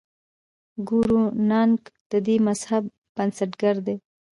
ګورو 0.87 1.21
نانک 1.49 1.81
د 2.11 2.13
دې 2.25 2.35
مذهب 2.47 2.83
بنسټګر 3.15 3.75
و. 3.85 3.87